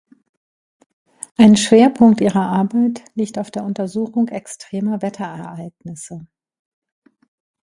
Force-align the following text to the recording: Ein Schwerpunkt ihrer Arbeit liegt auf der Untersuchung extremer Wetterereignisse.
Ein 1.37 1.57
Schwerpunkt 1.57 2.21
ihrer 2.21 2.41
Arbeit 2.47 3.03
liegt 3.13 3.37
auf 3.37 3.51
der 3.51 3.63
Untersuchung 3.63 4.29
extremer 4.29 5.03
Wetterereignisse. 5.03 6.25